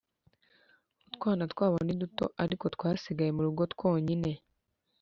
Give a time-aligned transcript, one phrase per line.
[1.07, 4.31] Utwana twabo ni duto Ariko twasigaye mu rugo twonyine.